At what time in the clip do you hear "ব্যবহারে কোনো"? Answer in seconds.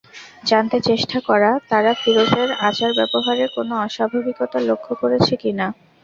2.99-3.73